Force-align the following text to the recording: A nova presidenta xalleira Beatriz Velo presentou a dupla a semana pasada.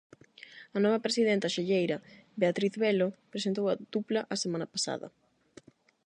A 0.77 0.79
nova 0.83 1.03
presidenta 1.05 1.53
xalleira 1.55 1.97
Beatriz 2.41 2.73
Velo 2.83 3.07
presentou 3.33 3.65
a 3.69 3.77
dupla 3.93 4.21
a 4.33 4.35
semana 4.43 4.67
pasada. 4.73 5.07